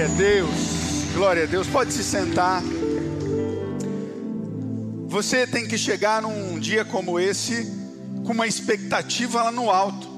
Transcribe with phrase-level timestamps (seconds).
[0.00, 0.50] Glória a Deus,
[1.12, 1.66] glória a Deus.
[1.66, 2.62] Pode se sentar.
[5.06, 7.70] Você tem que chegar num dia como esse
[8.24, 10.08] com uma expectativa lá no alto.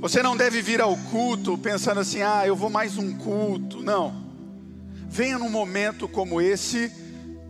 [0.00, 3.80] Você não deve vir ao culto pensando assim: ah, eu vou mais um culto.
[3.80, 4.24] Não.
[5.08, 6.90] Venha num momento como esse,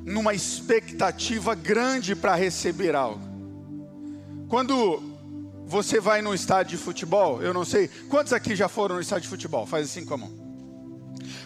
[0.04, 3.22] numa expectativa grande para receber algo.
[4.46, 5.02] Quando
[5.64, 9.22] você vai no estádio de futebol, eu não sei, quantos aqui já foram no estádio
[9.22, 9.64] de futebol?
[9.64, 10.49] Faz assim com a mão.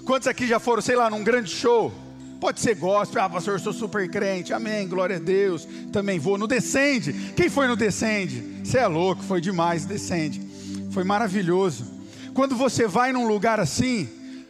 [0.04, 1.90] Quantos aqui já foram, sei lá, num grande show?
[2.38, 5.66] Pode ser gospel, ah, pastor, eu sou super crente, amém, glória a Deus.
[5.90, 7.32] Também vou no Descende.
[7.34, 8.60] Quem foi no Descende?
[8.62, 10.42] Você é louco, foi demais, Descende.
[10.90, 11.86] Foi maravilhoso.
[12.34, 14.06] Quando você vai num lugar assim,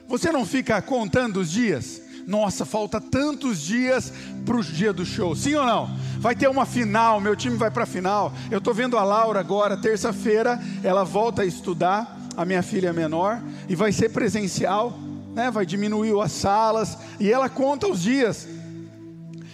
[0.09, 2.03] você não fica contando os dias?
[2.27, 4.13] Nossa, falta tantos dias
[4.45, 5.97] para o dia do show, sim ou não?
[6.19, 8.33] Vai ter uma final, meu time vai para a final.
[8.51, 13.41] Eu estou vendo a Laura agora, terça-feira, ela volta a estudar, a minha filha menor,
[13.69, 14.99] e vai ser presencial
[15.35, 18.47] né, vai diminuir as salas, e ela conta os dias.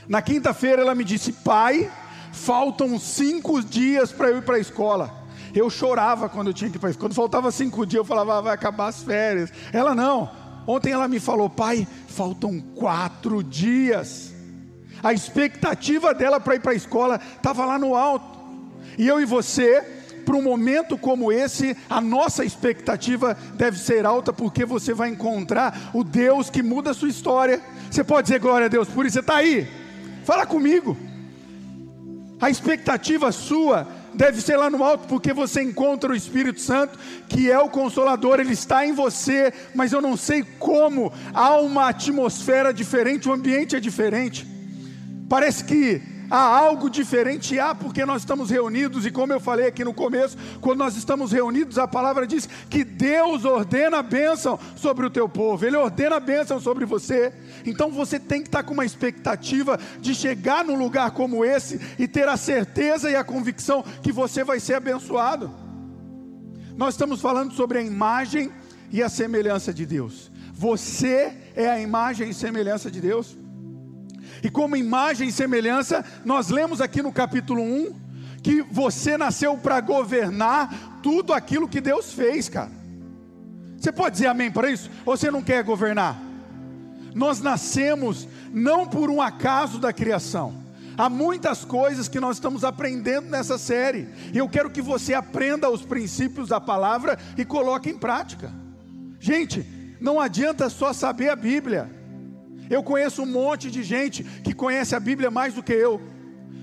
[0.06, 1.90] Na quinta-feira ela me disse, pai,
[2.32, 5.18] faltam cinco dias para eu ir para a escola.
[5.54, 8.40] Eu chorava quando eu tinha que ir para Quando faltava cinco dias, eu falava, ah,
[8.40, 9.52] vai acabar as férias.
[9.72, 10.30] Ela não.
[10.66, 14.32] Ontem ela me falou, pai, faltam quatro dias.
[15.02, 18.38] A expectativa dela para ir para a escola estava lá no alto.
[18.98, 24.32] E eu e você para um momento como esse, a nossa expectativa deve ser alta,
[24.32, 27.60] porque você vai encontrar o Deus que muda a sua história.
[27.90, 29.68] Você pode dizer glória a Deus, por isso você está aí.
[30.24, 30.96] Fala comigo.
[32.40, 36.98] A expectativa sua deve ser lá no alto, porque você encontra o Espírito Santo,
[37.28, 41.88] que é o consolador, ele está em você, mas eu não sei como, há uma
[41.88, 44.46] atmosfera diferente, o ambiente é diferente.
[45.28, 49.84] Parece que há algo diferente, há porque nós estamos reunidos, e como eu falei aqui
[49.84, 55.04] no começo, quando nós estamos reunidos, a palavra diz que Deus ordena a bênção sobre
[55.04, 57.32] o teu povo, Ele ordena a bênção sobre você.
[57.66, 62.06] Então você tem que estar com uma expectativa de chegar num lugar como esse e
[62.06, 65.50] ter a certeza e a convicção que você vai ser abençoado.
[66.76, 68.50] Nós estamos falando sobre a imagem
[68.90, 70.30] e a semelhança de Deus.
[70.52, 73.36] Você é a imagem e semelhança de Deus.
[74.42, 78.10] E como imagem e semelhança, nós lemos aqui no capítulo 1
[78.42, 82.70] que você nasceu para governar tudo aquilo que Deus fez, cara.
[83.78, 84.90] Você pode dizer amém para isso?
[85.04, 86.20] Ou você não quer governar?
[87.14, 90.54] Nós nascemos não por um acaso da criação.
[90.96, 94.08] Há muitas coisas que nós estamos aprendendo nessa série.
[94.34, 98.52] E eu quero que você aprenda os princípios da palavra e coloque em prática.
[99.18, 99.66] Gente,
[100.00, 101.90] não adianta só saber a Bíblia.
[102.70, 106.00] Eu conheço um monte de gente que conhece a Bíblia mais do que eu,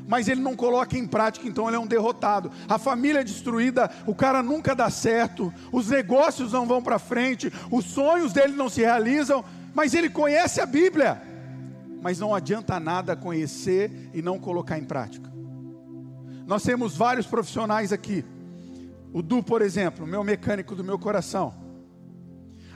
[0.07, 2.49] mas ele não coloca em prática, então ele é um derrotado.
[2.69, 7.51] A família é destruída, o cara nunca dá certo, os negócios não vão para frente,
[7.69, 9.43] os sonhos dele não se realizam,
[9.75, 11.21] mas ele conhece a Bíblia.
[12.01, 15.29] Mas não adianta nada conhecer e não colocar em prática.
[16.45, 18.23] Nós temos vários profissionais aqui.
[19.11, 21.66] O Du, por exemplo, meu mecânico do meu coração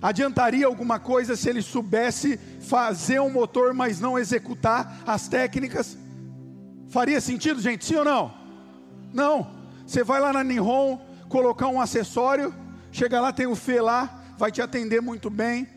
[0.02, 5.98] Adiantaria alguma coisa se ele soubesse fazer um motor, mas não executar as técnicas?
[6.90, 7.86] Faria sentido, gente?
[7.86, 8.34] Sim ou não?
[9.14, 9.48] Não.
[9.86, 12.54] Você vai lá na Nihon, colocar um acessório,
[12.92, 15.68] chega lá, tem o Fê lá, vai te atender muito bem.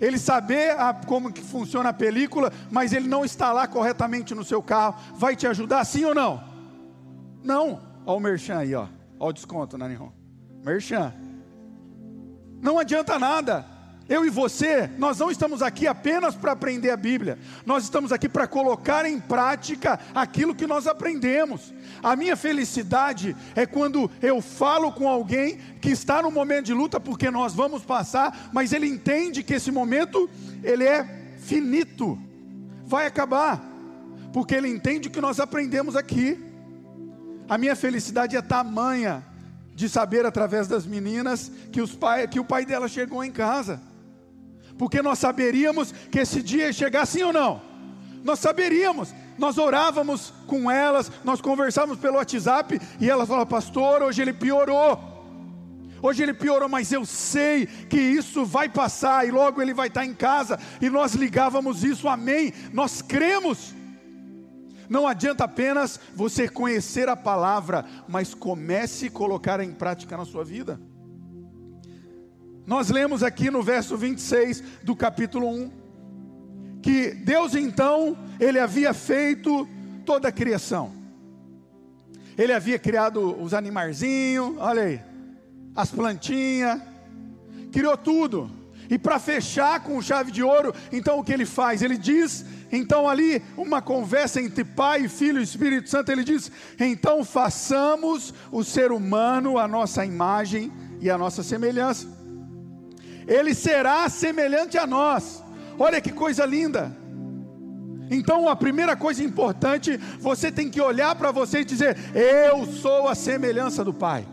[0.00, 4.62] Ele saber a, como que funciona a película, mas ele não instalar corretamente no seu
[4.62, 6.44] carro, vai te ajudar sim ou não?
[7.42, 7.82] Não.
[8.04, 8.86] Olha o Merchan aí, ó.
[9.18, 10.12] Olha o desconto na Nihon.
[10.62, 11.12] Merchan.
[12.60, 13.76] Não adianta nada.
[14.08, 18.28] Eu e você, nós não estamos aqui apenas para aprender a Bíblia, nós estamos aqui
[18.28, 21.74] para colocar em prática aquilo que nós aprendemos.
[22.00, 27.00] A minha felicidade é quando eu falo com alguém que está no momento de luta,
[27.00, 30.30] porque nós vamos passar, mas ele entende que esse momento
[30.62, 32.16] ele é finito,
[32.84, 33.60] vai acabar,
[34.32, 36.40] porque ele entende o que nós aprendemos aqui.
[37.48, 39.24] A minha felicidade é tamanha
[39.76, 43.78] de saber através das meninas que, os pai, que o pai dela chegou em casa.
[44.78, 47.60] Porque nós saberíamos que esse dia ia chegar sim ou não?
[48.24, 54.22] Nós saberíamos, nós orávamos com elas, nós conversávamos pelo WhatsApp e ela falava, pastor, hoje
[54.22, 54.98] ele piorou.
[56.00, 60.06] Hoje ele piorou, mas eu sei que isso vai passar e logo ele vai estar
[60.06, 60.58] em casa.
[60.80, 62.50] E nós ligávamos isso, amém.
[62.72, 63.75] Nós cremos.
[64.88, 70.44] Não adianta apenas você conhecer a palavra, mas comece a colocar em prática na sua
[70.44, 70.80] vida.
[72.66, 75.86] Nós lemos aqui no verso 26 do capítulo 1
[76.86, 79.68] que Deus então, ele havia feito
[80.04, 80.92] toda a criação.
[82.38, 85.00] Ele havia criado os animarzinhos, olha aí,
[85.74, 86.80] as plantinhas,
[87.72, 88.48] criou tudo.
[88.88, 91.82] E para fechar com chave de ouro, então o que ele faz?
[91.82, 97.24] Ele diz, então ali, uma conversa entre Pai, Filho e Espírito Santo, ele diz: então
[97.24, 102.08] façamos o ser humano a nossa imagem e a nossa semelhança.
[103.26, 105.42] Ele será semelhante a nós.
[105.78, 106.96] Olha que coisa linda.
[108.08, 113.08] Então, a primeira coisa importante, você tem que olhar para você e dizer: Eu sou
[113.08, 114.26] a semelhança do Pai.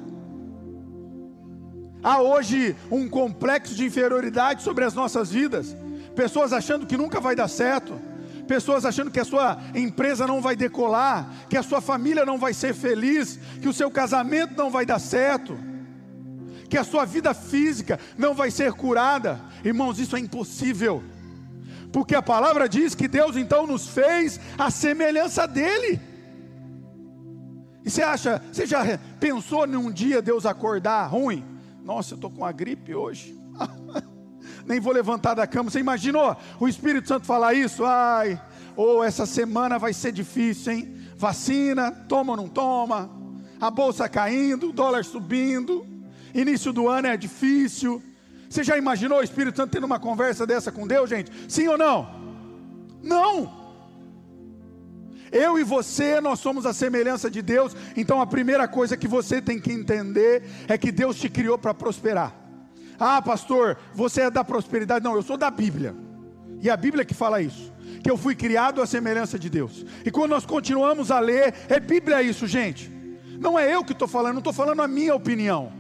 [2.04, 5.76] Há hoje um complexo de inferioridade sobre as nossas vidas.
[6.16, 8.12] Pessoas achando que nunca vai dar certo.
[8.54, 12.54] Pessoas achando que a sua empresa não vai decolar, que a sua família não vai
[12.54, 15.58] ser feliz, que o seu casamento não vai dar certo,
[16.70, 19.42] que a sua vida física não vai ser curada.
[19.66, 21.04] Irmãos, isso é impossível.
[21.92, 26.00] Porque a palavra diz que Deus então nos fez a semelhança dele.
[27.84, 31.44] E você acha, você já pensou num dia Deus acordar ruim?
[31.84, 33.36] Nossa, eu estou com a gripe hoje.
[34.65, 35.69] Nem vou levantar da cama.
[35.69, 37.83] Você imaginou o Espírito Santo falar isso?
[37.86, 38.39] Ai,
[38.75, 40.98] ou oh, essa semana vai ser difícil, hein?
[41.15, 43.10] Vacina, toma ou não toma?
[43.60, 45.86] A bolsa caindo, o dólar subindo.
[46.33, 48.01] Início do ano é difícil.
[48.50, 51.31] Você já imaginou o Espírito Santo tendo uma conversa dessa com Deus, gente?
[51.48, 52.07] Sim ou não?
[53.01, 53.63] Não.
[55.31, 57.75] Eu e você, nós somos a semelhança de Deus.
[57.98, 61.74] Então a primeira coisa que você tem que entender é que Deus te criou para
[61.74, 62.43] prosperar.
[63.00, 65.04] Ah, pastor, você é da prosperidade?
[65.04, 65.95] Não, eu sou da Bíblia.
[66.62, 67.72] E a Bíblia que fala isso.
[68.04, 69.86] Que eu fui criado à semelhança de Deus.
[70.06, 72.92] E quando nós continuamos a ler, é Bíblia isso, gente.
[73.40, 75.72] Não é eu que estou falando, não estou falando a minha opinião.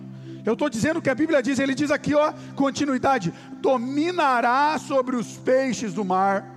[0.45, 5.15] Eu estou dizendo o que a Bíblia diz, ele diz aqui, ó, continuidade: dominará sobre
[5.15, 6.53] os peixes do mar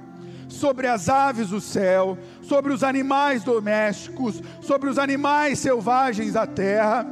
[0.49, 7.07] sobre as aves do céu, sobre os animais domésticos, sobre os animais selvagens da terra,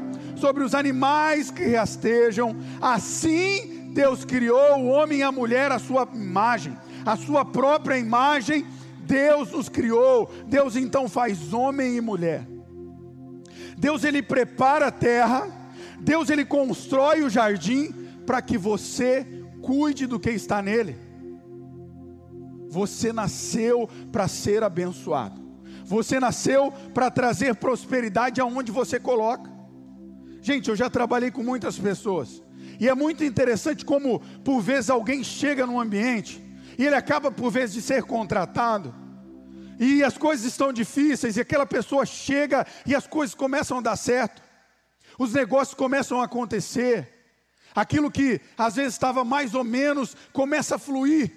[0.44, 2.54] sobre os animais que rastejam.
[2.78, 6.76] Assim Deus criou o homem e a mulher à sua imagem,
[7.06, 8.66] a sua própria imagem.
[9.06, 10.30] Deus os criou.
[10.46, 12.46] Deus então faz homem e mulher.
[13.78, 15.48] Deus ele prepara a terra.
[15.98, 17.90] Deus ele constrói o jardim
[18.26, 19.26] para que você
[19.62, 20.94] cuide do que está nele.
[22.68, 25.40] Você nasceu para ser abençoado.
[25.86, 29.53] Você nasceu para trazer prosperidade aonde você coloca.
[30.44, 32.42] Gente, eu já trabalhei com muitas pessoas.
[32.78, 36.38] E é muito interessante como, por vezes, alguém chega num ambiente
[36.76, 38.94] e ele acaba, por vezes, de ser contratado.
[39.80, 43.96] E as coisas estão difíceis, e aquela pessoa chega e as coisas começam a dar
[43.96, 44.42] certo.
[45.18, 47.08] Os negócios começam a acontecer.
[47.74, 51.32] Aquilo que às vezes estava mais ou menos começa a fluir.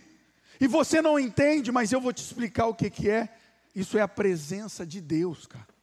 [0.59, 3.29] E você não entende, mas eu vou te explicar o que, que é.
[3.73, 5.76] Isso é a presença de Deus, cara.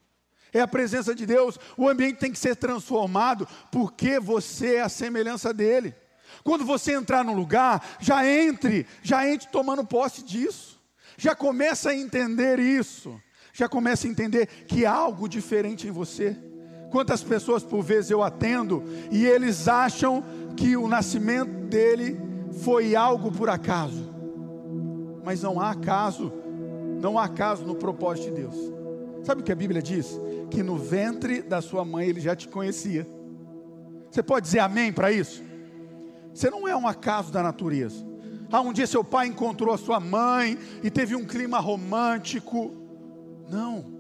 [0.55, 1.59] É a presença de Deus.
[1.77, 5.95] O ambiente tem que ser transformado porque você é a semelhança dele.
[6.43, 10.81] Quando você entrar no lugar, já entre, já entre tomando posse disso.
[11.19, 13.21] Já começa a entender isso.
[13.53, 16.37] Já começa a entender que há algo diferente em você.
[16.91, 20.25] Quantas pessoas por vezes eu atendo e eles acham
[20.57, 22.17] que o nascimento dele
[22.63, 24.15] foi algo por acaso
[25.25, 26.31] mas não há acaso,
[27.01, 28.55] não há acaso no propósito de Deus.
[29.25, 30.21] Sabe o que a Bíblia diz?
[30.51, 33.07] Que no ventre da sua mãe ele já te conhecia.
[34.11, 35.43] Você pode dizer amém para isso?
[36.33, 38.05] Você não é um acaso da natureza.
[38.53, 42.71] Ah, um dia seu pai encontrou a sua mãe e teve um clima romântico.
[43.51, 43.95] Não.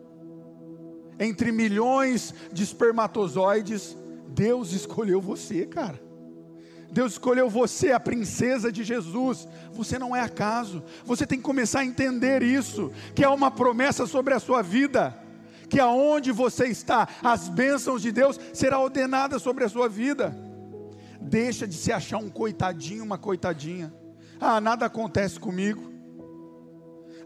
[1.18, 3.96] Entre milhões de espermatozoides,
[4.28, 6.00] Deus escolheu você, cara.
[6.94, 9.48] Deus escolheu você, a princesa de Jesus.
[9.72, 10.80] Você não é acaso.
[11.04, 15.12] Você tem que começar a entender isso, que é uma promessa sobre a sua vida,
[15.68, 20.38] que aonde você está, as bênçãos de Deus será ordenada sobre a sua vida.
[21.20, 23.92] Deixa de se achar um coitadinho, uma coitadinha.
[24.40, 25.92] Ah, nada acontece comigo.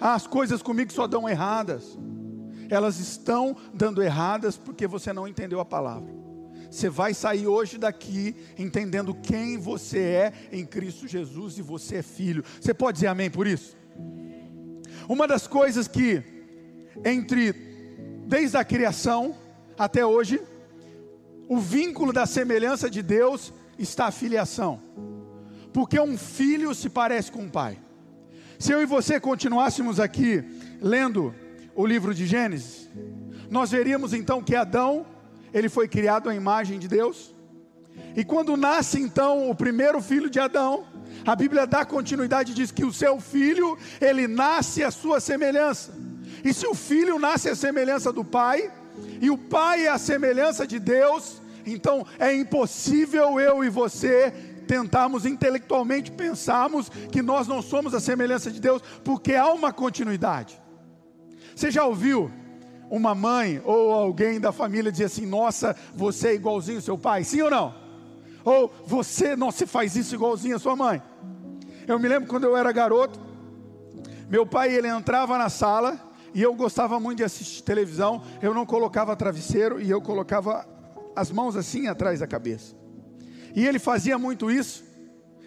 [0.01, 1.99] Ah, as coisas comigo só dão erradas.
[2.71, 6.28] Elas estão dando erradas porque você não entendeu a palavra.
[6.71, 12.03] Você vai sair hoje daqui entendendo quem você é em Cristo Jesus e você é
[12.03, 12.45] filho.
[12.61, 13.77] Você pode dizer amém por isso?
[15.09, 16.23] Uma das coisas que,
[17.05, 17.53] entre,
[18.27, 19.35] desde a criação
[19.79, 20.41] até hoje,
[21.49, 24.81] o vínculo da semelhança de Deus está a filiação.
[25.73, 27.79] Porque um filho se parece com um pai.
[28.59, 30.45] Se eu e você continuássemos aqui
[30.83, 31.35] lendo
[31.75, 32.91] o livro de Gênesis,
[33.49, 35.07] nós veríamos então que Adão
[35.53, 37.35] ele foi criado à imagem de Deus.
[38.17, 40.87] E quando nasce então o primeiro filho de Adão,
[41.27, 45.93] a Bíblia dá continuidade e diz que o seu filho, ele nasce à sua semelhança.
[46.45, 48.73] E se o filho nasce à semelhança do pai,
[49.21, 54.33] e o pai é a semelhança de Deus, então é impossível eu e você
[54.67, 60.61] tentarmos intelectualmente pensarmos que nós não somos a semelhança de Deus, porque há uma continuidade.
[61.57, 62.31] Você já ouviu
[62.91, 67.25] uma mãe ou alguém da família dizer assim: Nossa, você é igualzinho ao seu pai?
[67.25, 67.75] Sim ou não?
[68.45, 71.03] Ou você não se faz isso igualzinho à sua mãe?
[71.87, 73.19] Eu me lembro quando eu era garoto,
[74.29, 75.99] meu pai ele entrava na sala
[76.35, 78.23] e eu gostava muito de assistir televisão.
[78.43, 80.67] Eu não colocava travesseiro e eu colocava
[81.17, 82.77] as mãos assim atrás da cabeça.
[83.55, 84.85] E ele fazia muito isso.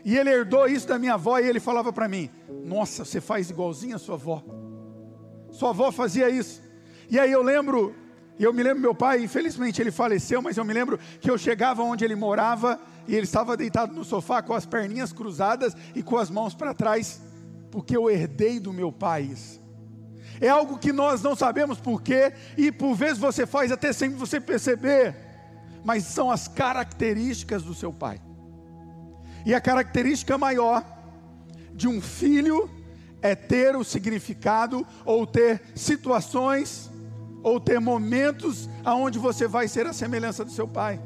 [0.03, 2.29] E ele herdou isso da minha avó e ele falava para mim:
[2.65, 4.43] Nossa, você faz igualzinho a sua avó.
[5.51, 6.61] Sua avó fazia isso.
[7.11, 7.93] E aí eu lembro,
[8.39, 11.83] eu me lembro meu pai, infelizmente ele faleceu, mas eu me lembro que eu chegava
[11.83, 16.17] onde ele morava e ele estava deitado no sofá com as perninhas cruzadas e com
[16.17, 17.21] as mãos para trás,
[17.69, 19.61] porque eu herdei do meu pai isso.
[20.39, 24.39] É algo que nós não sabemos porquê, e por vezes você faz até sem você
[24.39, 25.29] perceber
[25.83, 28.21] mas são as características do seu pai.
[29.45, 30.85] E a característica maior
[31.73, 32.69] de um filho
[33.21, 36.90] é ter o significado ou ter situações
[37.43, 41.01] ou ter momentos aonde você vai ser a semelhança do seu pai.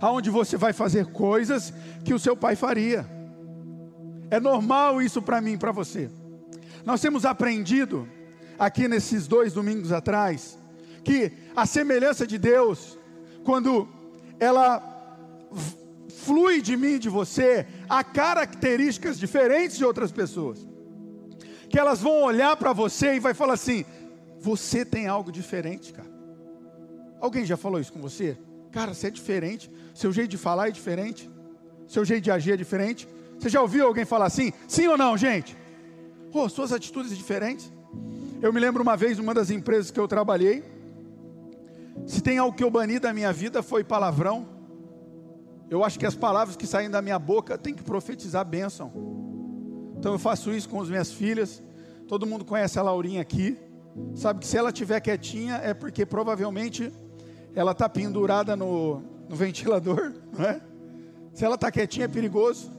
[0.00, 1.72] Aonde você vai fazer coisas
[2.04, 3.06] que o seu pai faria.
[4.30, 6.10] É normal isso para mim e para você.
[6.84, 8.08] Nós temos aprendido
[8.58, 10.58] aqui nesses dois domingos atrás
[11.04, 12.98] que a semelhança de Deus
[13.48, 13.88] quando
[14.38, 14.82] ela
[16.24, 20.66] flui de mim, de você, há características diferentes de outras pessoas.
[21.70, 23.86] Que elas vão olhar para você e vai falar assim:
[24.40, 26.08] você tem algo diferente, cara.
[27.20, 28.38] Alguém já falou isso com você?
[28.70, 29.70] Cara, você é diferente.
[29.94, 31.28] Seu jeito de falar é diferente.
[31.86, 33.08] Seu jeito de agir é diferente.
[33.38, 34.52] Você já ouviu alguém falar assim?
[34.66, 35.56] Sim ou não, gente?
[36.32, 37.72] Oh, suas atitudes diferentes.
[38.40, 40.62] Eu me lembro uma vez, numa das empresas que eu trabalhei,
[42.06, 44.46] se tem algo que eu bani da minha vida foi palavrão.
[45.70, 48.92] Eu acho que as palavras que saem da minha boca têm que profetizar bênção.
[49.98, 51.62] Então eu faço isso com as minhas filhas.
[52.06, 53.58] Todo mundo conhece a Laurinha aqui.
[54.14, 56.92] Sabe que se ela estiver quietinha é porque provavelmente
[57.54, 60.60] ela está pendurada no, no ventilador, não é?
[61.32, 62.78] Se ela está quietinha é perigoso.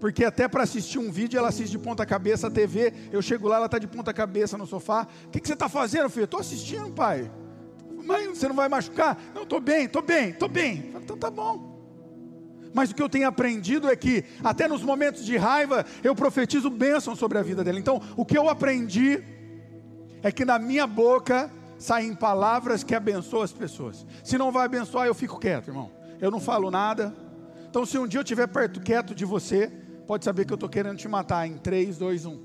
[0.00, 2.92] Porque até para assistir um vídeo ela assiste de ponta cabeça a TV.
[3.12, 5.06] Eu chego lá, ela está de ponta cabeça no sofá.
[5.26, 6.24] O que, que você está fazendo, filho?
[6.24, 7.30] Estou assistindo, pai.
[8.04, 9.16] Mãe, você não vai machucar?
[9.32, 10.92] Não, estou bem, estou bem, estou bem.
[10.96, 11.72] Então tá bom.
[12.74, 16.70] Mas o que eu tenho aprendido é que, até nos momentos de raiva, eu profetizo
[16.70, 17.78] bênção sobre a vida dele.
[17.78, 19.22] Então, o que eu aprendi
[20.22, 24.06] é que na minha boca saem palavras que abençoam as pessoas.
[24.22, 25.90] Se não vai abençoar, eu fico quieto, irmão.
[26.20, 27.12] Eu não falo nada.
[27.68, 29.72] Então, se um dia eu estiver perto quieto de você,
[30.06, 32.40] pode saber que eu estou querendo te matar em 3, 2, 1.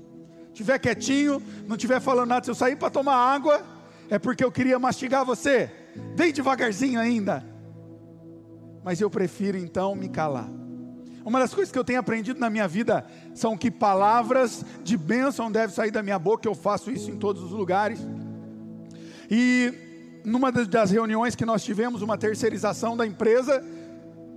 [0.52, 3.62] Estiver quietinho, não estiver falando nada, se eu sair para tomar água,
[4.10, 5.70] é porque eu queria mastigar você,
[6.16, 7.46] bem devagarzinho ainda.
[8.82, 10.57] Mas eu prefiro então me calar.
[11.28, 13.04] Uma das coisas que eu tenho aprendido na minha vida
[13.34, 17.42] são que palavras de bênção devem sair da minha boca, eu faço isso em todos
[17.42, 18.00] os lugares.
[19.30, 23.62] E numa das reuniões que nós tivemos, uma terceirização da empresa,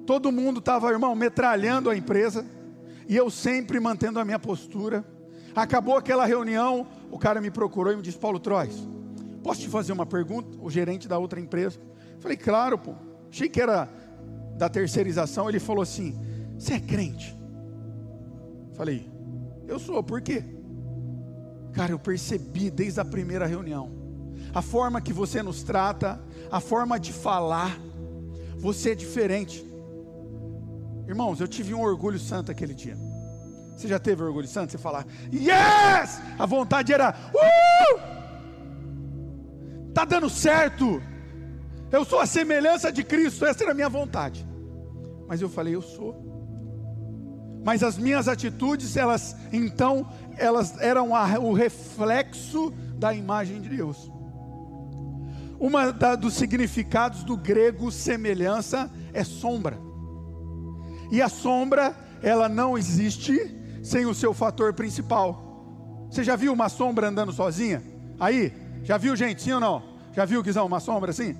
[0.05, 2.45] todo mundo estava, irmão, metralhando a empresa,
[3.07, 5.05] e eu sempre mantendo a minha postura.
[5.55, 8.85] Acabou aquela reunião, o cara me procurou e me disse: Paulo Trois,
[9.41, 10.57] Posso te fazer uma pergunta?
[10.61, 11.79] O gerente da outra empresa.
[12.19, 12.95] Falei, claro, pô.
[13.31, 13.89] Achei que era
[14.57, 15.47] da terceirização.
[15.47, 16.19] Ele falou assim:
[16.61, 17.35] Você é crente?
[18.73, 19.09] Falei,
[19.67, 20.43] eu sou, por quê?
[21.73, 23.91] Cara, eu percebi desde a primeira reunião.
[24.53, 27.79] A forma que você nos trata, a forma de falar,
[28.59, 29.65] você é diferente.
[31.07, 32.95] Irmãos, eu tive um orgulho santo aquele dia.
[33.75, 34.71] Você já teve orgulho santo?
[34.71, 36.21] Você falar, yes!
[36.37, 37.99] A vontade era, uh!
[39.89, 41.01] está dando certo,
[41.91, 44.45] eu sou a semelhança de Cristo, essa era a minha vontade.
[45.27, 46.30] Mas eu falei, eu sou.
[47.63, 54.11] Mas as minhas atitudes, elas então, elas eram a, o reflexo da imagem de Deus.
[55.59, 59.77] Uma dos significados do grego semelhança é sombra.
[61.11, 63.37] E a sombra, ela não existe
[63.83, 66.07] sem o seu fator principal.
[66.09, 67.83] Você já viu uma sombra andando sozinha?
[68.19, 68.51] Aí,
[68.83, 69.41] já viu, gente?
[69.43, 69.83] Sim ou não?
[70.13, 71.31] Já viu, Guizão, uma sombra assim?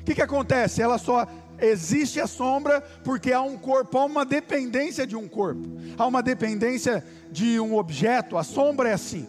[0.00, 0.80] O que, que acontece?
[0.80, 1.26] Ela só
[1.62, 6.22] existe a sombra porque há um corpo, há uma dependência de um corpo, há uma
[6.22, 8.36] dependência de um objeto.
[8.36, 9.26] A sombra é assim.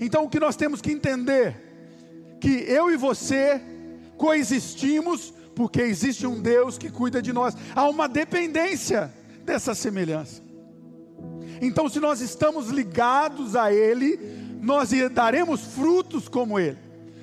[0.00, 2.36] Então o que nós temos que entender?
[2.40, 3.60] Que eu e você
[4.16, 7.56] coexistimos porque existe um Deus que cuida de nós.
[7.74, 9.12] Há uma dependência
[9.44, 10.42] dessa semelhança.
[11.60, 14.18] Então, se nós estamos ligados a Ele,
[14.60, 16.78] nós daremos frutos como Ele.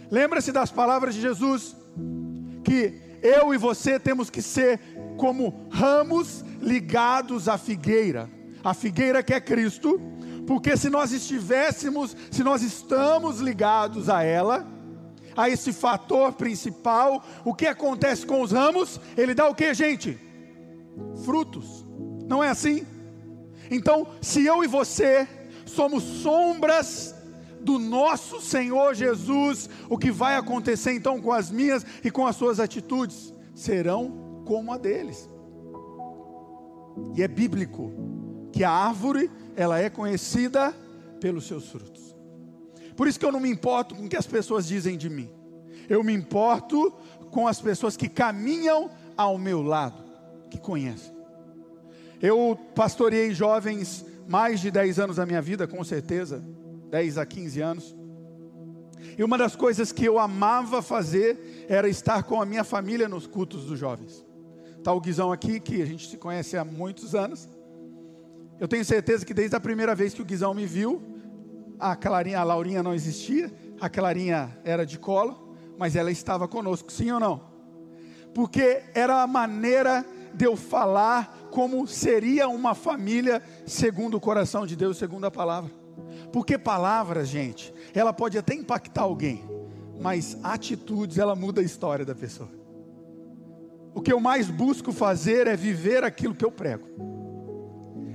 [0.09, 1.75] Lembra-se das palavras de Jesus,
[2.63, 4.79] que eu e você temos que ser
[5.17, 8.29] como ramos ligados à figueira,
[8.63, 9.99] a figueira que é Cristo,
[10.47, 14.67] porque se nós estivéssemos, se nós estamos ligados a ela,
[15.35, 18.99] a esse fator principal, o que acontece com os ramos?
[19.15, 20.17] Ele dá o que, gente?
[21.23, 21.85] Frutos.
[22.27, 22.85] Não é assim?
[23.69, 25.27] Então, se eu e você
[25.65, 27.15] somos sombras
[27.61, 32.35] do nosso Senhor Jesus, o que vai acontecer então com as minhas e com as
[32.35, 33.33] suas atitudes?
[33.53, 35.29] Serão como a deles.
[37.15, 37.91] E é bíblico
[38.51, 40.73] que a árvore, ela é conhecida
[41.19, 42.15] pelos seus frutos.
[42.95, 45.29] Por isso que eu não me importo com o que as pessoas dizem de mim.
[45.87, 46.93] Eu me importo
[47.31, 50.03] com as pessoas que caminham ao meu lado,
[50.49, 51.13] que conhecem.
[52.21, 56.43] Eu pastoreei jovens mais de 10 anos da minha vida, com certeza,
[56.89, 57.95] 10 a 15 anos.
[59.17, 63.27] E uma das coisas que eu amava fazer era estar com a minha família nos
[63.27, 64.25] cultos dos jovens.
[64.77, 67.49] Está o Guizão aqui, que a gente se conhece há muitos anos.
[68.59, 71.01] Eu tenho certeza que desde a primeira vez que o Guizão me viu,
[71.79, 76.91] a Clarinha, a Laurinha não existia, a Clarinha era de colo, mas ela estava conosco,
[76.91, 77.41] sim ou não?
[78.33, 84.75] Porque era a maneira de eu falar como seria uma família segundo o coração de
[84.75, 85.78] Deus, segundo a palavra.
[86.31, 89.43] Porque palavras, gente, ela pode até impactar alguém,
[89.99, 92.49] mas atitudes, ela muda a história da pessoa.
[93.93, 96.87] O que eu mais busco fazer é viver aquilo que eu prego.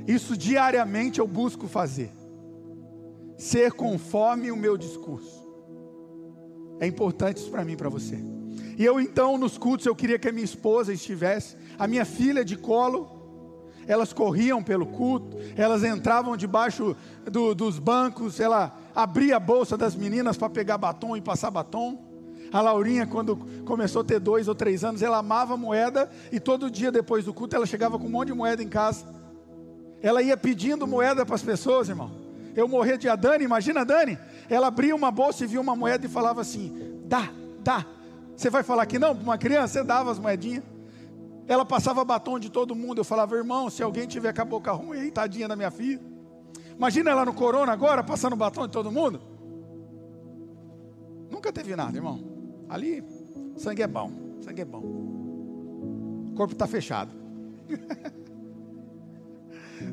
[0.07, 2.11] Isso diariamente eu busco fazer.
[3.37, 5.45] Ser conforme o meu discurso.
[6.81, 8.19] É importante isso para mim para você.
[8.77, 12.45] E eu então, nos cultos, eu queria que a minha esposa estivesse, a minha filha
[12.45, 13.14] de colo,
[13.87, 19.95] elas corriam pelo culto, elas entravam debaixo do, dos bancos, ela abria a bolsa das
[19.95, 21.99] meninas para pegar batom e passar batom.
[22.53, 26.71] A Laurinha, quando começou a ter dois ou três anos, ela amava moeda e todo
[26.71, 29.05] dia depois do culto ela chegava com um monte de moeda em casa.
[30.01, 32.11] Ela ia pedindo moeda para as pessoas, irmão.
[32.55, 34.17] Eu morria de a Dani, imagina a Dani.
[34.49, 37.29] Ela abria uma bolsa e via uma moeda e falava assim: dá,
[37.61, 37.85] dá.
[38.37, 39.81] Você vai falar que não para uma criança?
[39.81, 40.63] Você dava as moedinhas.
[41.47, 42.99] Ela passava batom de todo mundo.
[42.99, 46.01] Eu falava, irmão, se alguém tiver com a boca ruim, aí, tadinha da minha filha.
[46.77, 49.21] Imagina ela no corona agora, passando batom de todo mundo.
[51.31, 52.21] Nunca teve nada, irmão.
[52.69, 53.05] Ali,
[53.57, 54.11] sangue é bom.
[54.41, 54.81] Sangue é bom.
[54.81, 57.13] O corpo está fechado.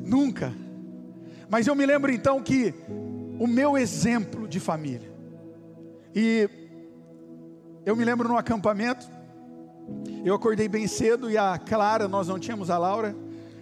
[0.02, 0.52] Nunca.
[1.48, 2.74] Mas eu me lembro então que
[3.38, 5.12] o meu exemplo de família.
[6.14, 6.48] E
[7.84, 9.06] eu me lembro no acampamento
[10.24, 13.14] eu acordei bem cedo e a Clara, nós não tínhamos a Laura,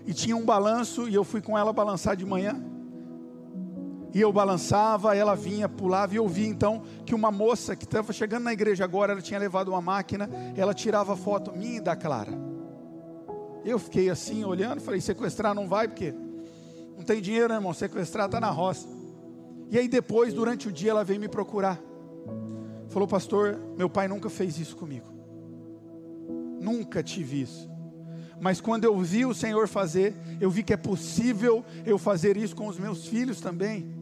[0.06, 2.60] e tinha um balanço e eu fui com ela balançar de manhã.
[4.12, 8.12] E eu balançava, ela vinha, pulava, e eu vi então que uma moça que estava
[8.12, 11.94] chegando na igreja agora, ela tinha levado uma máquina, ela tirava foto minha e da
[11.94, 12.32] Clara.
[13.64, 16.12] Eu fiquei assim, olhando, falei: sequestrar não vai, porque
[16.96, 17.72] não tem dinheiro, né, irmão?
[17.72, 18.88] Sequestrar está na roça.
[19.70, 21.80] E aí depois, durante o dia, ela veio me procurar.
[22.88, 25.19] Falou, pastor, meu pai nunca fez isso comigo.
[26.60, 27.68] Nunca tive isso.
[28.40, 32.54] Mas quando eu vi o Senhor fazer, eu vi que é possível eu fazer isso
[32.54, 33.94] com os meus filhos também.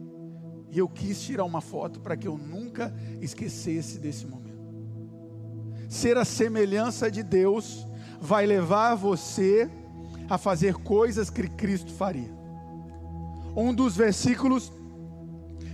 [0.71, 4.59] E eu quis tirar uma foto para que eu nunca esquecesse desse momento.
[5.89, 7.85] Ser a semelhança de Deus
[8.21, 9.69] vai levar você
[10.29, 12.31] a fazer coisas que Cristo faria.
[13.55, 14.71] Um dos versículos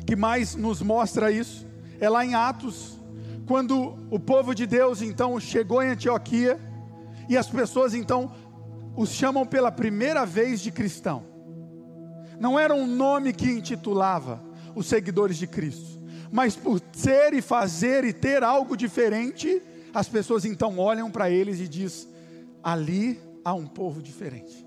[0.07, 1.67] que mais nos mostra isso
[1.99, 2.99] é lá em Atos,
[3.45, 6.59] quando o povo de Deus então chegou em Antioquia
[7.29, 8.31] e as pessoas então
[8.95, 11.23] os chamam pela primeira vez de cristão.
[12.39, 14.41] Não era um nome que intitulava
[14.75, 19.61] os seguidores de Cristo, mas por ser e fazer e ter algo diferente,
[19.93, 22.07] as pessoas então olham para eles e diz:
[22.63, 24.65] ali há um povo diferente.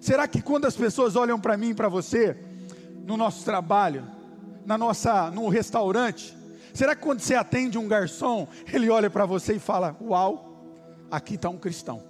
[0.00, 2.36] Será que quando as pessoas olham para mim e para você,
[3.06, 4.04] no nosso trabalho,
[4.66, 6.36] na nossa, no restaurante,
[6.74, 10.51] será que quando você atende um garçom, ele olha para você e fala: "Uau,
[11.12, 12.02] aqui está um cristão.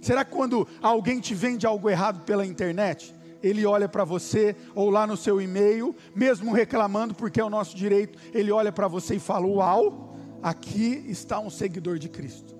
[0.00, 4.88] Será que quando alguém te vende algo errado pela internet, ele olha para você ou
[4.88, 9.16] lá no seu e-mail, mesmo reclamando porque é o nosso direito, ele olha para você
[9.16, 12.56] e fala: Uau, aqui está um seguidor de Cristo.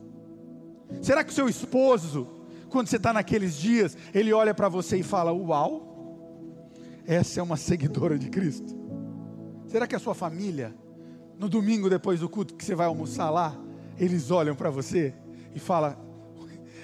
[1.01, 2.29] Será que o seu esposo,
[2.69, 6.37] quando você está naqueles dias, ele olha para você e fala: Uau,
[7.07, 8.77] essa é uma seguidora de Cristo?
[9.67, 10.75] Será que a sua família,
[11.39, 13.59] no domingo depois do culto que você vai almoçar lá,
[13.99, 15.15] eles olham para você
[15.55, 15.99] e fala: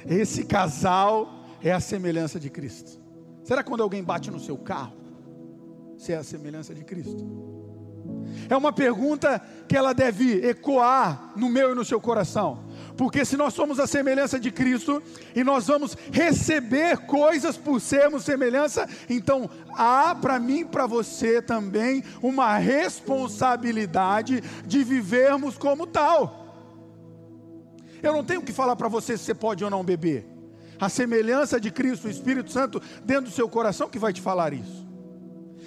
[0.06, 2.98] esse casal é a semelhança de Cristo.
[3.44, 4.92] Será que quando alguém bate no seu carro,
[5.96, 7.58] você é a semelhança de Cristo?
[8.48, 12.64] É uma pergunta que ela deve ecoar no meu e no seu coração,
[12.96, 15.02] Porque se nós somos a semelhança de Cristo
[15.34, 21.40] e nós vamos receber coisas por sermos semelhança, então há para mim e para você
[21.42, 26.47] também uma responsabilidade de vivermos como tal.
[28.02, 30.26] Eu não tenho que falar para você se você pode ou não beber.
[30.80, 34.52] A semelhança de Cristo, o Espírito Santo, dentro do seu coração que vai te falar
[34.52, 34.86] isso.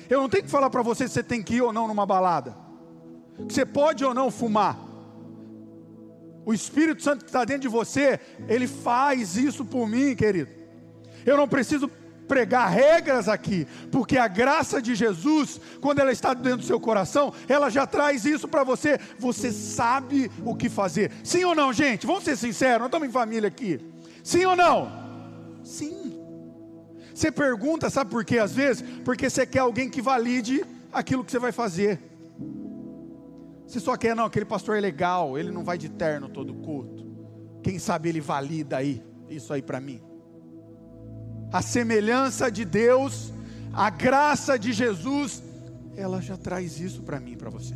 [0.09, 2.05] Eu não tenho que falar para você se você tem que ir ou não numa
[2.05, 2.55] balada.
[3.47, 4.77] Que você pode ou não fumar.
[6.45, 10.49] O Espírito Santo que está dentro de você, ele faz isso por mim, querido.
[11.25, 11.89] Eu não preciso
[12.27, 17.33] pregar regras aqui, porque a graça de Jesus, quando ela está dentro do seu coração,
[17.47, 18.99] ela já traz isso para você.
[19.19, 21.11] Você sabe o que fazer.
[21.23, 22.07] Sim ou não, gente?
[22.07, 23.79] Vamos ser sinceros, nós estamos em família aqui.
[24.23, 24.91] Sim ou não?
[25.63, 26.19] Sim.
[27.13, 28.39] Você pergunta, sabe por quê?
[28.39, 31.99] Às vezes, porque você quer alguém que valide aquilo que você vai fazer.
[33.67, 37.05] Você só quer, não, aquele pastor é legal, ele não vai de terno todo culto.
[37.63, 40.01] Quem sabe ele valida aí, isso aí para mim.
[41.51, 43.33] A semelhança de Deus,
[43.73, 45.43] a graça de Jesus,
[45.95, 47.75] ela já traz isso para mim, para você.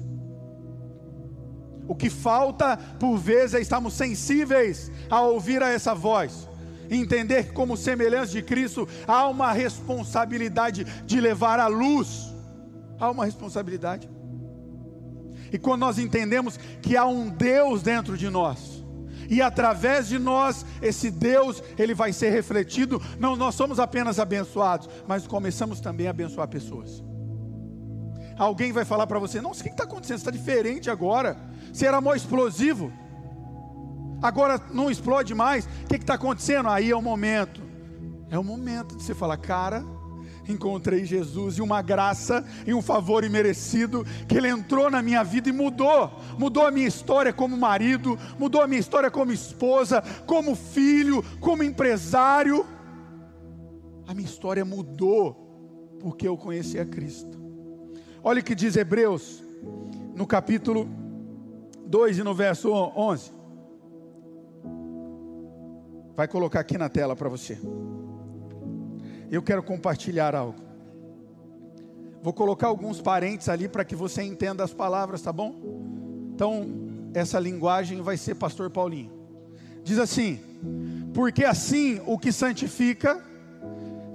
[1.87, 6.49] O que falta, por vezes, é estarmos sensíveis a ouvir a essa voz,
[6.89, 12.33] entender que, como semelhança de Cristo, há uma responsabilidade de levar a luz,
[12.99, 14.09] há uma responsabilidade.
[15.51, 18.74] E quando nós entendemos que há um Deus dentro de nós,
[19.29, 24.89] e através de nós, esse Deus, ele vai ser refletido, não nós somos apenas abençoados,
[25.07, 27.03] mas começamos também a abençoar pessoas.
[28.37, 30.17] Alguém vai falar para você: Nossa, o que está acontecendo?
[30.17, 31.37] Está diferente agora.
[31.71, 32.91] Você era mó explosivo,
[34.21, 35.65] agora não explode mais.
[35.65, 36.69] O que está acontecendo?
[36.69, 37.61] Aí é o momento.
[38.29, 39.85] É o momento de você falar, cara,
[40.47, 45.49] encontrei Jesus e uma graça e um favor imerecido que ele entrou na minha vida
[45.49, 50.55] e mudou, mudou a minha história como marido, mudou a minha história como esposa, como
[50.55, 52.65] filho, como empresário.
[54.07, 57.39] A minha história mudou porque eu conheci a Cristo.
[58.23, 59.43] Olha o que diz Hebreus
[60.15, 60.87] no capítulo
[61.87, 63.33] 2 e no verso 11.
[66.15, 67.59] Vai colocar aqui na tela para você
[69.31, 70.59] eu quero compartilhar algo.
[72.21, 75.55] Vou colocar alguns parentes ali para que você entenda as palavras, tá bom?
[76.33, 76.65] Então,
[77.13, 79.11] essa linguagem vai ser Pastor Paulinho.
[79.83, 80.39] Diz assim:
[81.13, 83.23] Porque assim o que santifica,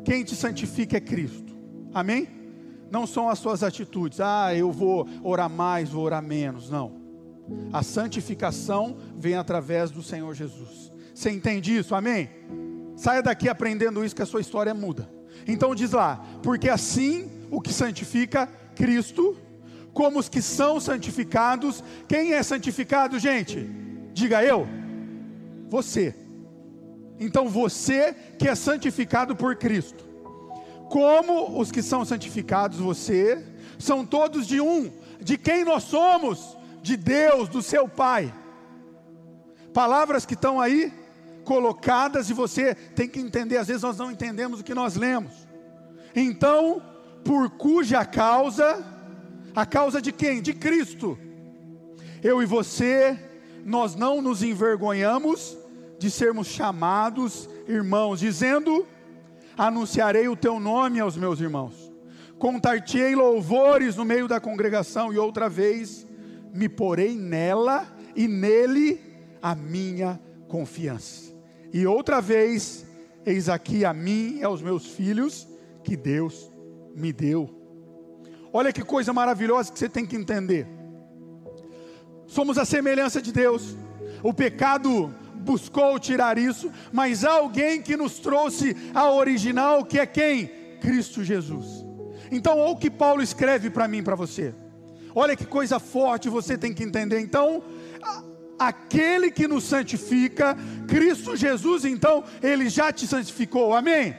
[0.04, 1.54] quem te santifica é Cristo.
[1.94, 2.28] Amém?
[2.90, 4.20] Não são as suas atitudes.
[4.20, 6.68] Ah, eu vou orar mais, vou orar menos.
[6.68, 7.00] Não.
[7.72, 10.92] A santificação vem através do Senhor Jesus.
[11.14, 11.94] Você entende isso?
[11.94, 12.28] Amém?
[13.00, 15.10] Saia daqui aprendendo isso que a sua história muda.
[15.48, 19.38] Então diz lá, porque assim o que santifica Cristo,
[19.94, 23.66] como os que são santificados, quem é santificado, gente?
[24.12, 24.68] Diga eu.
[25.70, 26.14] Você.
[27.18, 30.04] Então você que é santificado por Cristo.
[30.90, 33.42] Como os que são santificados, você,
[33.78, 34.92] são todos de um.
[35.18, 36.54] De quem nós somos?
[36.82, 38.30] De Deus, do seu Pai.
[39.72, 40.99] Palavras que estão aí
[41.44, 45.32] colocadas e você tem que entender, às vezes nós não entendemos o que nós lemos.
[46.14, 46.82] Então,
[47.24, 48.84] por cuja causa,
[49.54, 50.40] a causa de quem?
[50.40, 51.18] De Cristo.
[52.22, 53.18] Eu e você,
[53.64, 55.56] nós não nos envergonhamos
[55.98, 58.86] de sermos chamados irmãos, dizendo:
[59.56, 61.90] Anunciarei o teu nome aos meus irmãos.
[62.38, 66.06] Contar-te-ei louvores no meio da congregação, e outra vez
[66.52, 69.00] me porei nela e nele
[69.42, 71.29] a minha confiança.
[71.72, 72.84] E outra vez,
[73.24, 75.46] eis aqui a mim e aos meus filhos
[75.84, 76.50] que Deus
[76.94, 77.48] me deu.
[78.52, 80.66] Olha que coisa maravilhosa que você tem que entender.
[82.26, 83.76] Somos a semelhança de Deus.
[84.22, 90.06] O pecado buscou tirar isso, mas há alguém que nos trouxe a original, que é
[90.06, 90.50] quem?
[90.80, 91.84] Cristo Jesus.
[92.30, 94.54] Então, olha o que Paulo escreve para mim, para você.
[95.14, 97.20] Olha que coisa forte você tem que entender.
[97.20, 97.62] Então,
[98.60, 100.54] aquele que nos santifica,
[100.86, 104.14] Cristo Jesus, então, ele já te santificou, amém?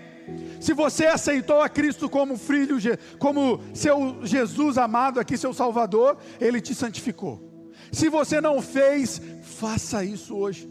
[0.60, 2.78] Se você aceitou a Cristo como filho,
[3.20, 7.70] como seu Jesus amado aqui, seu Salvador, ele te santificou.
[7.92, 10.70] Se você não fez, faça isso hoje.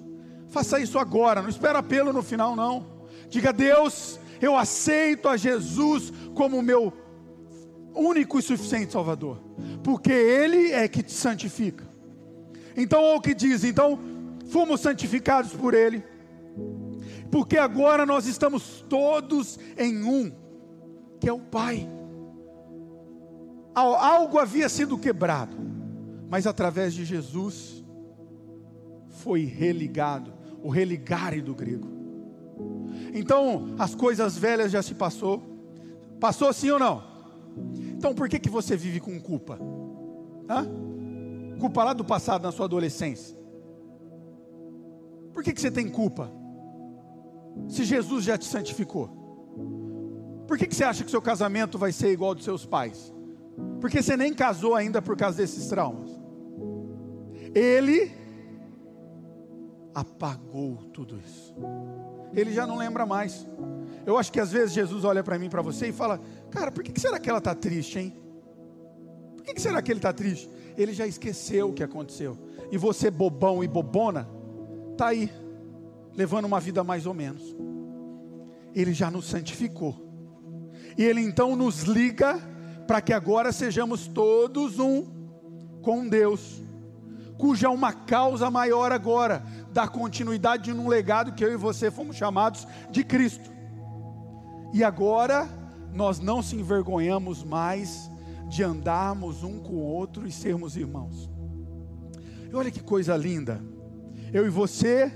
[0.48, 3.06] Faça isso agora, não espera pelo no final não.
[3.28, 6.92] Diga: "Deus, eu aceito a Jesus como meu
[7.94, 9.42] único e suficiente Salvador,
[9.82, 11.89] porque ele é que te santifica.
[12.76, 13.98] Então, olha o que diz: então,
[14.50, 16.02] fomos santificados por Ele,
[17.30, 20.32] porque agora nós estamos todos em um,
[21.20, 21.88] que é o Pai.
[23.74, 25.56] Algo havia sido quebrado,
[26.28, 27.84] mas através de Jesus
[29.08, 31.88] foi religado, o religare do grego.
[33.14, 35.42] Então, as coisas velhas já se passou.
[36.18, 37.02] Passou sim ou não?
[37.96, 39.58] Então, por que, que você vive com culpa?
[40.48, 40.89] Hã?
[41.60, 43.36] Culpa lá do passado, na sua adolescência.
[45.32, 46.32] Por que, que você tem culpa?
[47.68, 49.08] Se Jesus já te santificou.
[50.46, 53.12] Por que, que você acha que seu casamento vai ser igual ao dos seus pais?
[53.80, 56.10] Porque você nem casou ainda por causa desses traumas.
[57.54, 58.10] Ele
[59.94, 61.54] apagou tudo isso.
[62.32, 63.46] Ele já não lembra mais.
[64.06, 66.20] Eu acho que às vezes Jesus olha para mim, para você e fala:
[66.50, 68.16] Cara, por que será que ela está triste, hein?
[69.36, 70.50] Por que será que ele está triste?
[70.80, 72.38] Ele já esqueceu o que aconteceu.
[72.72, 74.28] E você, bobão e bobona,
[74.92, 75.30] está aí,
[76.14, 77.54] levando uma vida mais ou menos.
[78.74, 79.94] Ele já nos santificou.
[80.96, 82.40] E ele então nos liga
[82.86, 85.06] para que agora sejamos todos um
[85.82, 86.60] com Deus,
[87.38, 92.16] cuja é uma causa maior agora, dar continuidade num legado que eu e você fomos
[92.16, 93.50] chamados de Cristo.
[94.72, 95.48] E agora
[95.92, 98.10] nós não se envergonhamos mais
[98.50, 101.30] de andarmos um com o outro e sermos irmãos.
[102.50, 103.62] E olha que coisa linda.
[104.32, 105.10] Eu e você,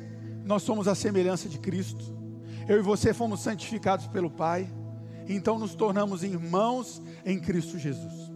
[0.45, 2.15] nós somos a semelhança de Cristo.
[2.69, 4.73] Eu e você fomos santificados pelo Pai.
[5.29, 8.33] Então nos tornamos irmãos em Cristo Jesus.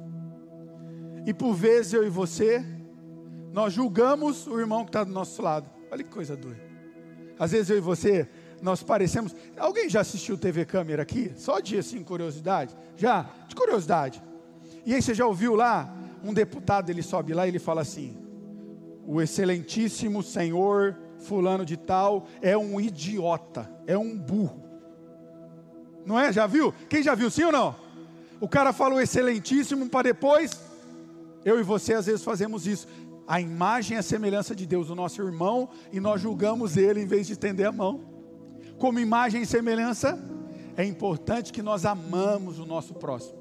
[1.24, 2.64] E por vezes eu e você,
[3.52, 5.70] nós julgamos o irmão que está do nosso lado.
[5.92, 6.66] Olha que coisa doida.
[7.38, 8.28] Às vezes eu e você,
[8.61, 9.32] nós parecemos.
[9.56, 11.30] Alguém já assistiu TV Câmera aqui?
[11.37, 12.76] Só de assim, curiosidade?
[12.96, 13.30] Já?
[13.46, 14.20] De curiosidade.
[14.88, 15.94] E aí você já ouviu lá?
[16.24, 18.16] Um deputado, ele sobe lá e ele fala assim:
[19.07, 24.64] O excelentíssimo senhor Fulano de Tal é um idiota, é um burro.
[26.07, 26.33] Não é?
[26.33, 26.72] Já viu?
[26.88, 27.77] Quem já viu, sim ou não?
[28.40, 30.59] O cara fala o excelentíssimo para depois.
[31.44, 32.88] Eu e você às vezes fazemos isso
[33.27, 37.07] a imagem e a semelhança de Deus, o nosso irmão, e nós julgamos ele em
[37.07, 38.01] vez de estender a mão.
[38.79, 40.18] Como imagem e semelhança,
[40.74, 43.38] é importante que nós amamos o nosso próximo.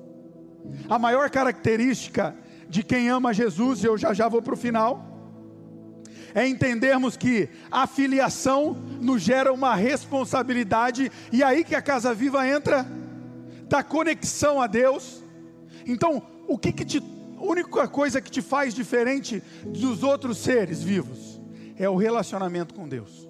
[0.89, 2.35] A maior característica
[2.67, 5.17] de quem ama Jesus, eu já já vou para o final,
[6.33, 12.47] é entendermos que a filiação nos gera uma responsabilidade, e aí que a casa viva
[12.47, 12.85] entra,
[13.67, 15.23] da conexão a Deus.
[15.85, 17.01] Então, o que, que te
[17.37, 21.39] a única coisa que te faz diferente dos outros seres vivos
[21.77, 23.29] é o relacionamento com Deus.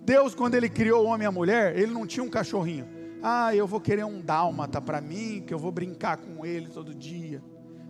[0.00, 2.86] Deus, quando Ele criou o homem e a mulher, Ele não tinha um cachorrinho.
[3.22, 6.94] Ah, eu vou querer um dálmata para mim, que eu vou brincar com ele todo
[6.94, 7.42] dia.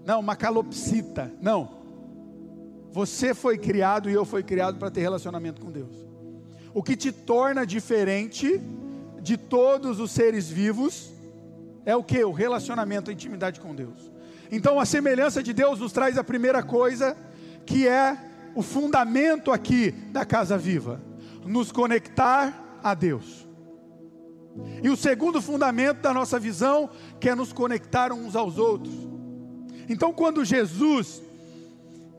[0.04, 1.32] Não, uma calopsita.
[1.40, 1.78] Não.
[2.90, 5.94] Você foi criado e eu fui criado para ter relacionamento com Deus.
[6.72, 8.60] O que te torna diferente
[9.20, 11.12] de todos os seres vivos
[11.84, 12.22] é o que?
[12.24, 14.10] O relacionamento, a intimidade com Deus.
[14.50, 17.16] Então a semelhança de Deus nos traz a primeira coisa,
[17.66, 18.16] que é
[18.54, 21.00] o fundamento aqui da casa viva:
[21.44, 23.47] nos conectar a Deus.
[24.82, 28.94] E o segundo fundamento da nossa visão, que é nos conectar uns aos outros.
[29.88, 31.22] Então, quando Jesus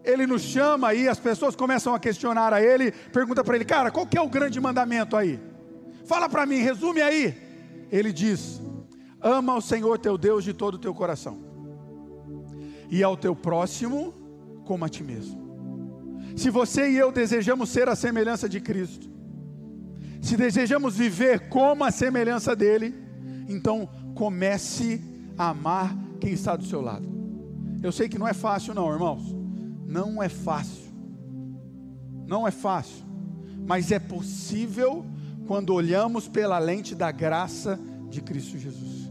[0.03, 3.91] ele nos chama e as pessoas começam a questionar a ele, pergunta para ele, cara,
[3.91, 5.39] qual que é o grande mandamento aí?
[6.05, 7.35] Fala para mim, resume aí.
[7.91, 8.61] Ele diz:
[9.21, 11.49] ama o Senhor teu Deus de todo o teu coração
[12.89, 14.13] e ao teu próximo
[14.65, 15.39] como a ti mesmo.
[16.35, 19.09] Se você e eu desejamos ser a semelhança de Cristo,
[20.21, 22.95] se desejamos viver como a semelhança dele,
[23.47, 25.01] então comece
[25.37, 27.07] a amar quem está do seu lado.
[27.81, 29.35] Eu sei que não é fácil, não, irmãos.
[29.85, 30.89] Não é fácil.
[32.27, 33.05] Não é fácil.
[33.65, 35.05] Mas é possível
[35.47, 37.79] quando olhamos pela lente da graça
[38.09, 39.09] de Cristo Jesus.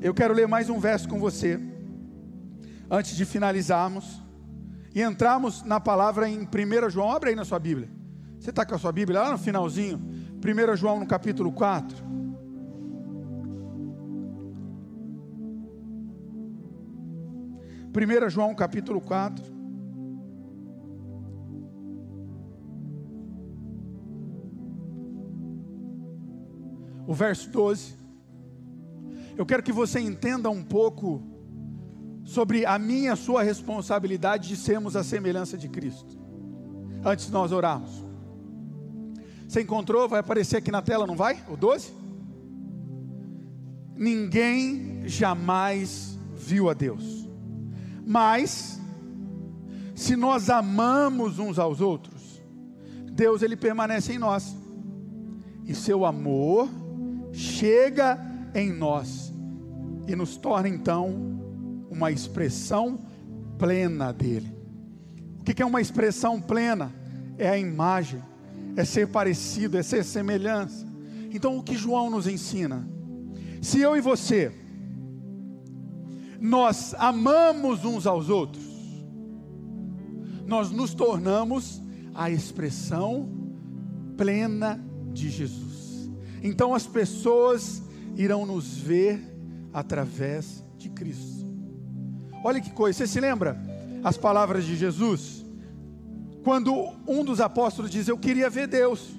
[0.00, 1.60] Eu quero ler mais um verso com você
[2.90, 4.22] antes de finalizarmos
[4.94, 7.10] e entrarmos na palavra em 1 João.
[7.10, 7.95] Abre aí na sua Bíblia.
[8.46, 9.98] Você está com a sua Bíblia lá no finalzinho?
[9.98, 11.96] 1 João no capítulo 4.
[17.92, 19.44] Primeira João capítulo 4.
[27.04, 27.96] O verso 12.
[29.36, 31.20] Eu quero que você entenda um pouco
[32.22, 36.16] sobre a minha e a sua responsabilidade de sermos a semelhança de Cristo.
[37.04, 38.06] Antes de nós orarmos.
[39.46, 40.08] Você encontrou?
[40.08, 41.42] Vai aparecer aqui na tela, não vai?
[41.48, 41.92] O 12?
[43.96, 47.28] Ninguém jamais viu a Deus.
[48.06, 48.80] Mas
[49.94, 52.42] se nós amamos uns aos outros,
[53.12, 54.54] Deus ele permanece em nós.
[55.64, 56.68] E seu amor
[57.32, 58.20] chega
[58.54, 59.32] em nós
[60.06, 61.36] e nos torna então
[61.90, 63.00] uma expressão
[63.58, 64.54] plena dele.
[65.40, 66.92] O que é uma expressão plena?
[67.38, 68.22] É a imagem,
[68.76, 70.86] é ser parecido, é ser semelhança.
[71.32, 72.88] Então, o que João nos ensina?
[73.60, 74.52] Se eu e você,
[76.40, 78.64] nós amamos uns aos outros,
[80.46, 81.82] nós nos tornamos
[82.14, 83.28] a expressão
[84.16, 84.80] plena
[85.12, 86.10] de Jesus.
[86.42, 87.82] Então as pessoas
[88.16, 89.20] irão nos ver
[89.72, 91.46] através de Cristo.
[92.44, 93.60] Olha que coisa, você se lembra
[94.04, 95.45] as palavras de Jesus?
[96.46, 99.16] Quando um dos apóstolos diz: Eu queria ver Deus.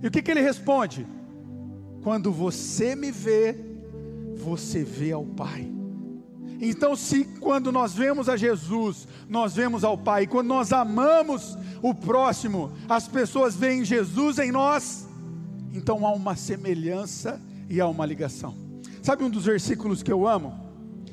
[0.00, 1.04] E o que, que ele responde?
[2.04, 3.56] Quando você me vê,
[4.36, 5.68] você vê ao Pai.
[6.60, 11.92] Então, se quando nós vemos a Jesus, nós vemos ao Pai, quando nós amamos o
[11.92, 15.08] próximo, as pessoas veem Jesus em nós,
[15.74, 18.54] então há uma semelhança e há uma ligação.
[19.02, 20.54] Sabe um dos versículos que eu amo?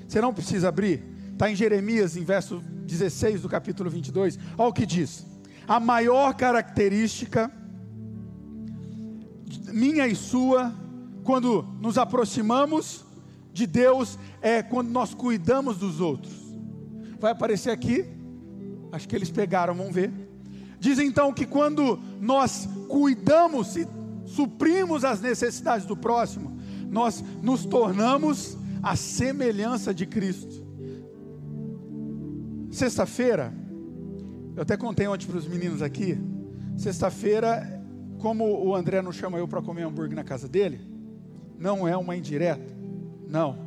[0.08, 1.02] Você não precisa abrir,
[1.38, 4.40] está em Jeremias, em verso 16 do capítulo 22.
[4.58, 5.24] Olha o que diz:
[5.68, 7.52] A maior característica
[9.72, 10.74] minha e sua,
[11.24, 13.06] quando nos aproximamos
[13.54, 16.34] de Deus é quando nós cuidamos dos outros.
[17.20, 18.06] Vai aparecer aqui,
[18.92, 20.12] acho que eles pegaram, vamos ver.
[20.80, 23.88] Diz então que quando nós cuidamos e
[24.26, 26.58] suprimos as necessidades do próximo,
[26.90, 30.67] nós nos tornamos a semelhança de Cristo.
[32.78, 33.52] Sexta-feira,
[34.56, 36.16] eu até contei ontem para os meninos aqui.
[36.78, 37.84] Sexta-feira,
[38.20, 40.80] como o André não chama eu para comer hambúrguer na casa dele,
[41.58, 42.72] não é uma indireta.
[43.28, 43.58] Não.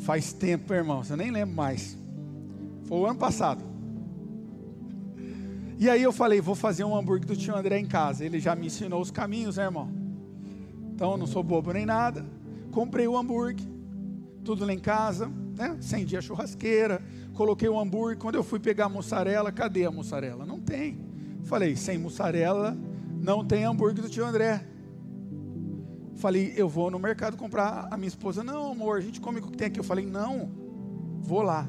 [0.00, 1.96] Faz tempo, irmão, você nem lembra mais.
[2.82, 3.62] Foi o ano passado.
[5.78, 8.24] E aí eu falei, vou fazer um hambúrguer do tio André em casa.
[8.24, 9.88] Ele já me ensinou os caminhos, né, irmão?
[10.92, 12.26] Então eu não sou bobo nem nada.
[12.72, 13.64] Comprei o hambúrguer,
[14.42, 15.76] tudo lá em casa, né?
[15.78, 17.00] Acendi a churrasqueira,
[17.34, 18.16] coloquei o hambúrguer.
[18.16, 20.46] Quando eu fui pegar a mussarela, cadê a mussarela?
[20.46, 20.98] Não tem.
[21.42, 22.76] Falei, sem mussarela
[23.20, 24.66] não tem hambúrguer do tio André.
[26.16, 27.88] Falei, eu vou no mercado comprar.
[27.90, 29.80] A minha esposa, não, amor, a gente come o que tem aqui.
[29.80, 30.50] Eu falei, não,
[31.20, 31.66] vou lá.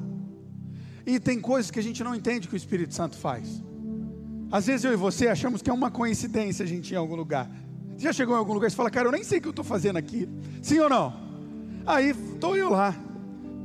[1.04, 3.62] E tem coisas que a gente não entende que o Espírito Santo faz.
[4.50, 7.16] Às vezes eu e você achamos que é uma coincidência a gente ir em algum
[7.16, 7.50] lugar.
[7.96, 9.50] Você já chegou em algum lugar e fala, cara, eu nem sei o que eu
[9.50, 10.28] estou fazendo aqui.
[10.62, 11.14] Sim ou não?
[11.86, 13.05] Aí estou eu lá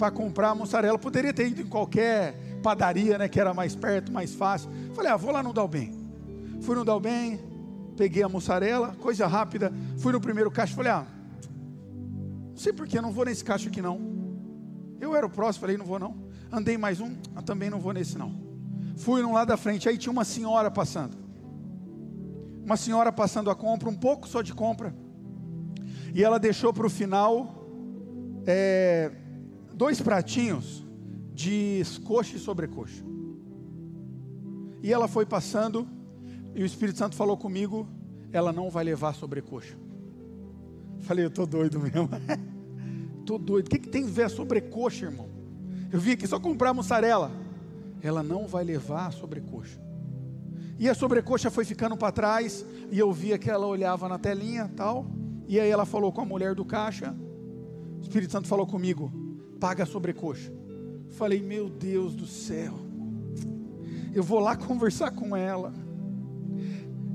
[0.02, 0.98] para comprar mussarela.
[0.98, 2.34] Poderia ter ido em qualquer
[2.64, 4.68] padaria, né, que era mais perto, mais fácil.
[4.96, 5.94] Falei, ah, vou lá no Dalben.
[6.62, 7.40] Fui no Dalben,
[7.96, 11.06] peguei a mussarela, coisa rápida, fui no primeiro caixa, falei, ah,
[12.50, 14.02] não sei porquê, não vou nesse caixa aqui não.
[15.00, 16.16] Eu era o próximo, falei, não vou não.
[16.52, 18.34] Andei mais um, ah, também não vou nesse não.
[18.98, 21.16] Fui no lado da frente, aí tinha uma senhora passando.
[22.66, 24.96] Uma senhora passando a compra, um pouco só de compra.
[26.12, 27.62] E ela deixou para o final
[28.48, 29.12] é,
[29.82, 30.86] dois pratinhos
[31.34, 33.04] de coxa e sobrecoxa.
[34.84, 35.88] E ela foi passando,
[36.54, 37.88] e o Espírito Santo falou comigo:
[38.32, 39.76] ela não vai levar sobrecoxa.
[41.00, 42.08] Falei, eu tô doido mesmo.
[43.26, 43.66] tô doido.
[43.66, 45.28] O que, que tem a ver sobrecoxa, irmão?
[45.92, 47.32] Eu vim aqui só comprar mussarela.
[48.04, 49.82] Ela não vai levar a sobrecoxa.
[50.78, 54.72] E a sobrecoxa foi ficando para trás, e eu via que ela olhava na telinha
[54.76, 55.08] tal.
[55.48, 57.16] E aí ela falou com a mulher do caixa.
[57.98, 59.21] O Espírito Santo falou comigo:
[59.62, 60.52] paga a sobrecoxa.
[61.12, 62.74] Falei, meu Deus do céu.
[64.12, 65.72] Eu vou lá conversar com ela.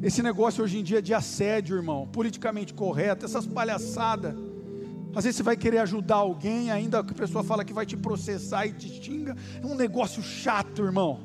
[0.01, 4.35] Esse negócio hoje em dia de assédio, irmão, politicamente correto, essas palhaçadas.
[5.15, 7.97] Às vezes você vai querer ajudar alguém, ainda que a pessoa fala que vai te
[7.97, 9.35] processar e te xinga.
[9.61, 11.19] É um negócio chato, irmão.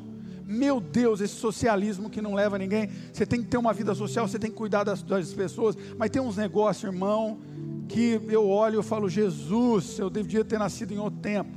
[0.45, 2.89] Meu Deus, esse socialismo que não leva ninguém.
[3.13, 5.75] Você tem que ter uma vida social, você tem que cuidar das, das pessoas.
[5.97, 7.39] Mas tem uns negócios, irmão,
[7.91, 11.51] que eu olho e falo, Jesus, eu devia ter nascido em outro tempo.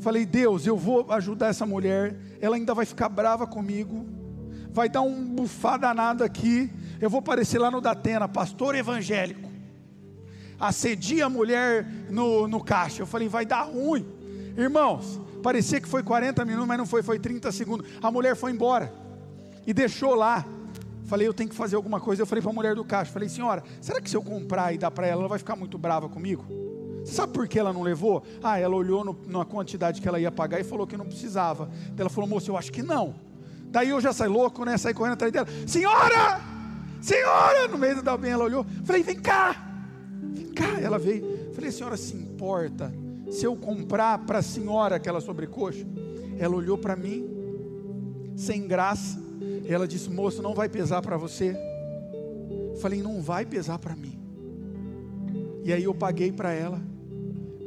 [0.00, 2.16] Falei, Deus, eu vou ajudar essa mulher.
[2.40, 4.20] Ela ainda vai ficar brava comigo
[4.72, 6.70] vai dar um bufar danado aqui.
[7.00, 9.50] Eu vou aparecer lá no Datena, pastor evangélico.
[10.58, 13.02] Acedia a mulher no, no caixa.
[13.02, 14.06] Eu falei, vai dar ruim.
[14.56, 17.86] Irmãos, parecia que foi 40 minutos, mas não foi, foi 30 segundos.
[18.02, 18.92] A mulher foi embora
[19.66, 20.44] e deixou lá.
[21.10, 22.22] Falei, eu tenho que fazer alguma coisa.
[22.22, 24.78] Eu falei para a mulher do caixa, falei, senhora, será que se eu comprar e
[24.78, 26.44] dar para ela, ela vai ficar muito brava comigo?
[27.04, 28.22] Você sabe por que ela não levou?
[28.40, 31.68] Ah, ela olhou no, na quantidade que ela ia pagar e falou que não precisava.
[31.98, 33.16] Ela falou, moço, eu acho que não.
[33.72, 34.78] Daí eu já saí louco, né?
[34.78, 35.48] Saí correndo atrás dela.
[35.66, 36.40] Senhora!
[37.02, 37.66] Senhora!
[37.66, 38.64] No meio da bem ela olhou.
[38.84, 39.56] Falei, vem cá!
[40.32, 40.80] Vem cá!
[40.80, 41.52] Ela veio.
[41.52, 42.94] Falei, senhora se importa
[43.32, 45.84] se eu comprar para a senhora aquela sobrecoxa?
[46.38, 47.28] Ela olhou para mim,
[48.36, 49.29] sem graça.
[49.66, 51.56] Ela disse, moço, não vai pesar para você.
[52.80, 54.18] Falei, não vai pesar para mim.
[55.64, 56.80] E aí eu paguei para ela.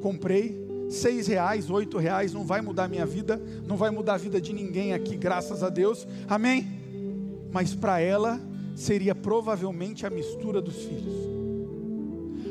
[0.01, 4.39] Comprei seis reais, oito reais, não vai mudar minha vida, não vai mudar a vida
[4.39, 6.67] de ninguém aqui, graças a Deus, amém?
[7.51, 8.39] Mas para ela
[8.75, 11.15] seria provavelmente a mistura dos filhos.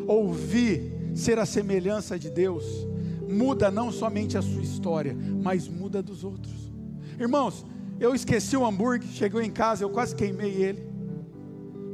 [0.07, 2.64] Ouvir ser a semelhança de Deus
[3.29, 6.70] muda não somente a sua história, mas muda dos outros.
[7.18, 7.64] Irmãos,
[8.03, 10.82] eu esqueci o hambúrguer, chegou em casa, eu quase queimei ele.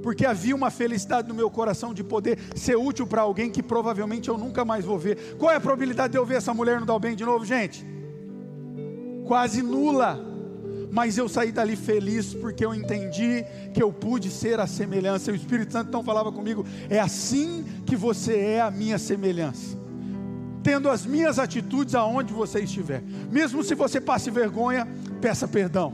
[0.03, 4.29] Porque havia uma felicidade no meu coração de poder ser útil para alguém que provavelmente
[4.29, 5.37] eu nunca mais vou ver.
[5.37, 7.85] Qual é a probabilidade de eu ver essa mulher no bem de novo, gente?
[9.27, 10.25] Quase nula.
[10.91, 13.45] Mas eu saí dali feliz porque eu entendi
[13.75, 15.31] que eu pude ser a semelhança.
[15.31, 19.77] O Espírito Santo então falava comigo: é assim que você é a minha semelhança
[20.63, 23.03] tendo as minhas atitudes aonde você estiver.
[23.31, 24.87] Mesmo se você passe vergonha,
[25.21, 25.93] peça perdão.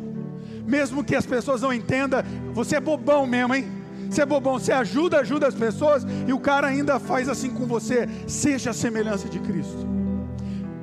[0.67, 3.67] Mesmo que as pessoas não entendam, você é bobão mesmo, hein?
[4.11, 7.67] Você é bobão, você ajuda, ajuda as pessoas e o cara ainda faz assim com
[7.67, 8.09] você.
[8.27, 9.87] Seja a semelhança de Cristo.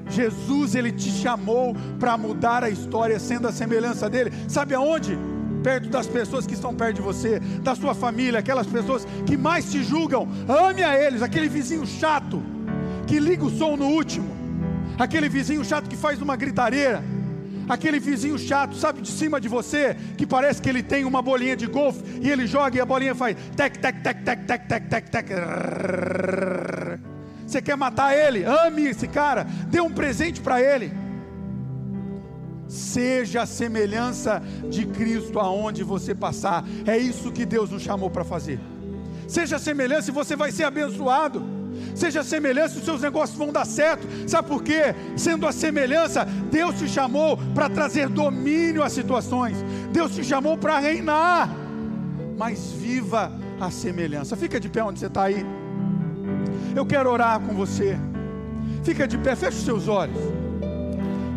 [0.09, 4.31] Jesus, ele te chamou para mudar a história sendo a semelhança dele.
[4.47, 5.17] Sabe aonde?
[5.63, 9.71] Perto das pessoas que estão perto de você, da sua família, aquelas pessoas que mais
[9.71, 10.27] te julgam.
[10.47, 12.43] Ame a eles, aquele vizinho chato
[13.11, 14.33] que liga o som no último,
[14.97, 17.03] aquele vizinho chato que faz uma gritareira,
[17.67, 21.57] aquele vizinho chato, sabe, de cima de você, que parece que ele tem uma bolinha
[21.57, 24.87] de golfe e ele joga e a bolinha faz tec, tec, tec, tec, tec, tec,
[24.87, 25.27] tec, tec.
[27.45, 28.45] Você quer matar ele?
[28.45, 30.93] Ame esse cara, dê um presente para ele.
[32.65, 36.63] Seja a semelhança de Cristo aonde você passar.
[36.87, 38.57] É isso que Deus nos chamou para fazer.
[39.27, 41.59] Seja a semelhança e você vai ser abençoado
[41.95, 44.07] seja semelhança, os seus negócios vão dar certo.
[44.27, 44.95] Sabe por quê?
[45.15, 49.57] Sendo a semelhança, Deus te chamou para trazer domínio às situações,
[49.91, 51.49] Deus te chamou para reinar.
[52.37, 54.35] Mas viva a semelhança.
[54.35, 55.45] Fica de pé onde você está aí.
[56.75, 57.97] Eu quero orar com você.
[58.83, 60.17] Fica de pé, feche os seus olhos.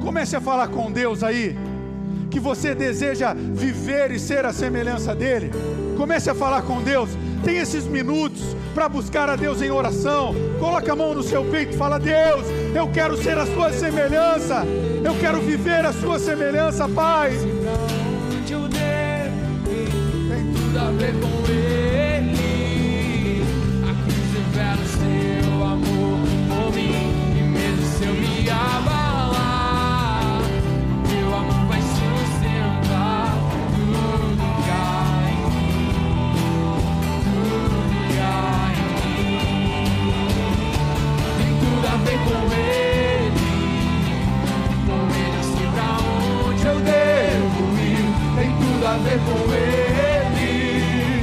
[0.01, 1.57] Comece a falar com Deus aí.
[2.31, 5.51] Que você deseja viver e ser a semelhança dEle.
[5.97, 7.11] Comece a falar com Deus.
[7.45, 10.35] Tem esses minutos para buscar a Deus em oração.
[10.59, 14.65] Coloca a mão no seu peito fala: Deus, eu quero ser a sua semelhança.
[15.05, 17.33] Eu quero viver a sua semelhança, Pai.
[48.95, 51.21] A ver com Ele.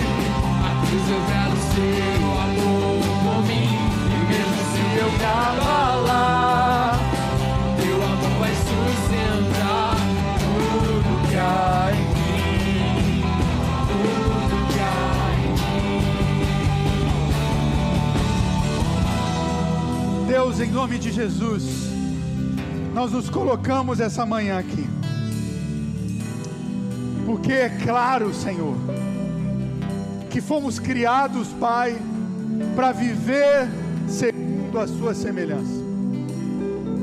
[0.65, 3.71] A cruz revela o seu amor por mim.
[4.11, 6.99] E mesmo se eu me abalar,
[7.81, 9.95] teu amor vai sustentar
[10.39, 13.23] tudo que há em mim.
[13.87, 14.91] Tudo que há
[15.37, 15.49] em
[20.25, 20.27] mim.
[20.27, 21.63] Deus, em nome de Jesus,
[22.93, 24.90] nós nos colocamos essa manhã aqui.
[27.31, 28.75] Porque é claro, Senhor,
[30.29, 31.95] que fomos criados, Pai,
[32.75, 33.69] para viver
[34.05, 35.81] segundo a Sua semelhança.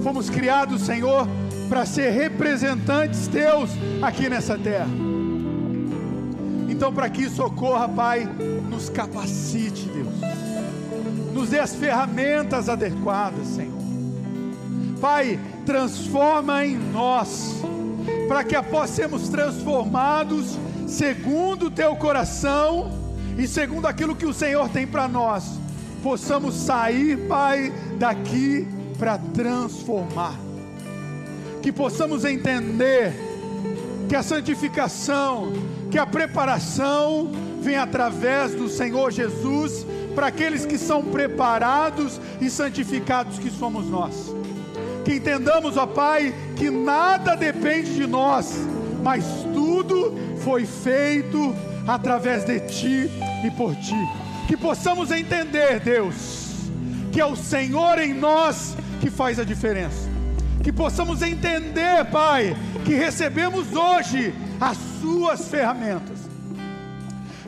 [0.02, 1.26] Fomos criados, Senhor,
[1.70, 3.70] para ser representantes Teus
[4.02, 4.90] aqui nessa terra.
[6.68, 8.28] Então, para que isso ocorra, Pai,
[8.68, 11.32] nos capacite, Deus.
[11.32, 13.80] Nos dê as ferramentas adequadas, Senhor.
[15.00, 17.62] Pai, transforma em nós,
[18.28, 22.92] para que após sermos transformados, segundo o teu coração
[23.38, 25.58] e segundo aquilo que o Senhor tem para nós,
[26.02, 28.68] possamos sair, Pai, daqui
[28.98, 30.34] para transformar.
[31.62, 33.14] Que possamos entender
[34.08, 35.52] que a santificação,
[35.90, 43.38] que a preparação vem através do Senhor Jesus para aqueles que são preparados e santificados
[43.38, 44.37] que somos nós.
[45.08, 48.52] Que entendamos, ó Pai, que nada depende de nós,
[49.02, 51.56] mas tudo foi feito
[51.86, 53.10] através de Ti
[53.42, 53.96] e por Ti.
[54.46, 56.68] Que possamos entender, Deus,
[57.10, 60.10] que é o Senhor em nós que faz a diferença.
[60.62, 62.54] Que possamos entender, Pai,
[62.84, 66.17] que recebemos hoje as Suas ferramentas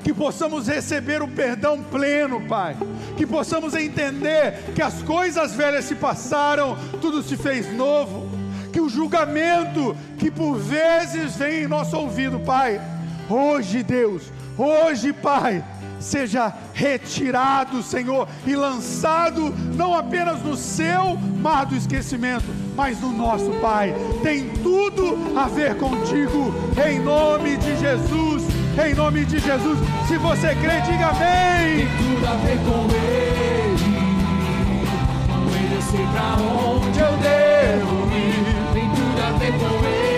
[0.02, 2.76] que possamos receber o perdão pleno, Pai.
[3.16, 8.28] Que possamos entender que as coisas velhas se passaram, tudo se fez novo.
[8.72, 12.80] Que o julgamento que por vezes vem em nosso ouvido, Pai,
[13.28, 14.22] hoje, Deus,
[14.56, 15.64] hoje, Pai,
[15.98, 23.50] seja retirado, Senhor, e lançado não apenas no seu mar do esquecimento, mas no nosso,
[23.60, 23.94] Pai.
[24.22, 26.54] Tem tudo a ver contigo,
[26.86, 28.49] em nome de Jesus
[28.88, 29.78] em nome de Jesus.
[30.08, 31.86] Se você crê, diga amém.
[31.86, 34.00] Tem tudo a ver com Ele.
[35.90, 38.72] Sei pra onde eu devo ir.
[38.72, 40.09] Tem tudo a ver com Ele.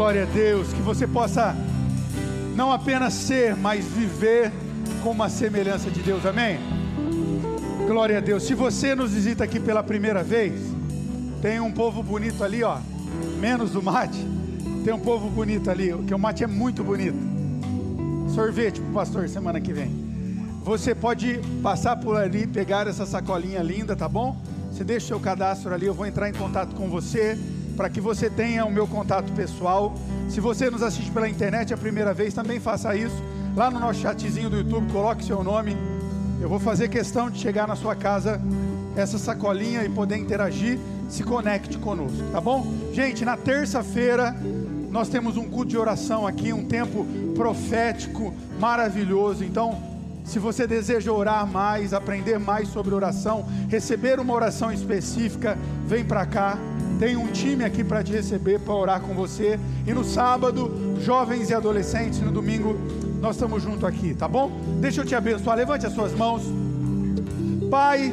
[0.00, 0.72] Glória a Deus.
[0.72, 1.54] Que você possa
[2.56, 4.50] não apenas ser, mas viver
[5.02, 6.24] com uma semelhança de Deus.
[6.24, 6.58] Amém?
[7.86, 8.44] Glória a Deus.
[8.44, 10.58] Se você nos visita aqui pela primeira vez,
[11.42, 12.78] tem um povo bonito ali, ó.
[13.38, 14.26] Menos o mate.
[14.86, 17.18] Tem um povo bonito ali, que o mate é muito bonito.
[18.34, 19.92] Sorvete pro pastor semana que vem.
[20.64, 24.40] Você pode passar por ali, pegar essa sacolinha linda, tá bom?
[24.72, 27.38] Você deixa o seu cadastro ali, eu vou entrar em contato com você
[27.80, 29.94] para que você tenha o meu contato pessoal.
[30.28, 33.16] Se você nos assiste pela internet a primeira vez, também faça isso.
[33.56, 35.74] Lá no nosso chatzinho do YouTube, coloque seu nome.
[36.42, 38.38] Eu vou fazer questão de chegar na sua casa
[38.94, 40.78] essa sacolinha e poder interagir.
[41.08, 42.70] Se conecte conosco, tá bom?
[42.92, 44.36] Gente, na terça-feira
[44.90, 49.42] nós temos um culto de oração aqui, um tempo profético maravilhoso.
[49.42, 49.82] Então,
[50.22, 55.56] se você deseja orar mais, aprender mais sobre oração, receber uma oração específica,
[55.86, 56.58] vem para cá.
[57.00, 59.58] Tem um time aqui para te receber, para orar com você.
[59.86, 60.70] E no sábado,
[61.00, 62.76] jovens e adolescentes, no domingo,
[63.22, 64.52] nós estamos juntos aqui, tá bom?
[64.82, 65.56] Deixa eu te abençoar.
[65.56, 66.42] Levante as suas mãos.
[67.70, 68.12] Pai,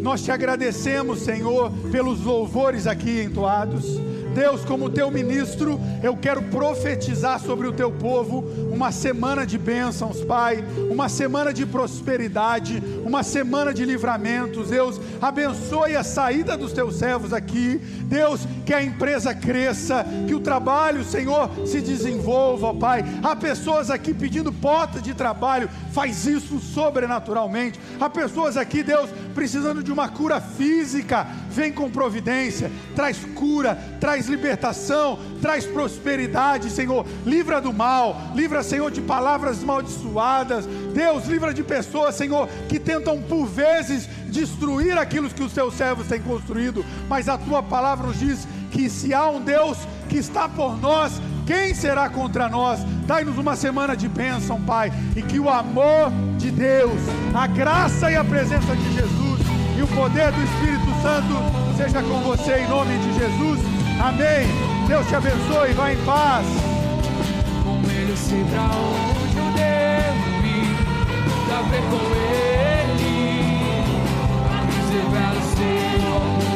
[0.00, 4.00] nós te agradecemos, Senhor, pelos louvores aqui entoados.
[4.36, 10.22] Deus, como teu ministro, eu quero profetizar sobre o teu povo uma semana de bênçãos,
[10.22, 14.68] Pai, uma semana de prosperidade, uma semana de livramentos.
[14.68, 17.80] Deus, abençoe a saída dos teus servos aqui.
[18.04, 23.06] Deus, que a empresa cresça, que o trabalho, Senhor, se desenvolva, Pai.
[23.22, 27.80] Há pessoas aqui pedindo porta de trabalho, faz isso sobrenaturalmente.
[27.98, 34.28] Há pessoas aqui, Deus, precisando de uma cura física, vem com providência, traz cura, traz
[34.28, 37.04] libertação, traz prosperidade, Senhor.
[37.26, 40.64] Livra do mal, livra, Senhor, de palavras maldiçoadas.
[40.94, 46.08] Deus, livra de pessoas, Senhor, que tentam por vezes destruir aquilo que os teus servos
[46.08, 49.78] têm construído, mas a tua palavra nos diz que se há um Deus
[50.16, 52.80] que está por nós, quem será contra nós?
[53.06, 56.98] Dai-nos uma semana de bênção, Pai, e que o amor de Deus,
[57.34, 59.40] a graça e a presença de Jesus
[59.76, 61.34] e o poder do Espírito Santo
[61.76, 63.60] seja com você em nome de Jesus.
[64.00, 64.46] Amém.
[64.88, 65.74] Deus te abençoe.
[65.74, 66.46] Vá em paz.
[67.84, 68.14] Ele
[68.50, 69.36] pra onde
[71.68, 73.26] ver com ele.
[74.66, 76.55] O seu